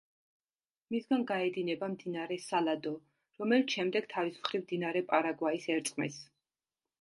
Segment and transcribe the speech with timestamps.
[0.93, 2.93] მისგან გაედინება მდინარე სალადო,
[3.43, 6.19] რომელიც შემდეგ თავის მხრივ მდინარე პარაგვაის ერწყმის.